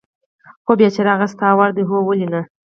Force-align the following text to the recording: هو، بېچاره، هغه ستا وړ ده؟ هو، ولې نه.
هو، 0.65 0.71
بېچاره، 0.79 1.11
هغه 1.13 1.27
ستا 1.33 1.47
وړ 1.57 1.69
ده؟ 1.75 1.83
هو، 1.89 1.97
ولې 2.07 2.27
نه. 2.33 2.41